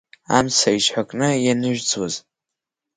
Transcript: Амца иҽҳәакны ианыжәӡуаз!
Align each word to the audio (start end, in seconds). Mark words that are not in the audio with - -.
Амца 0.37 0.69
иҽҳәакны 0.77 1.29
ианыжәӡуаз! 1.45 2.15